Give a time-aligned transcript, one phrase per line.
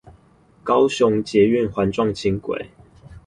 [0.63, 2.65] 高雄捷運環狀輕軌